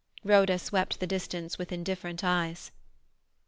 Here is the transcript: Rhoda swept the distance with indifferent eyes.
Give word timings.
Rhoda 0.23 0.57
swept 0.57 0.99
the 0.99 1.05
distance 1.05 1.59
with 1.59 1.71
indifferent 1.71 2.23
eyes. 2.23 2.71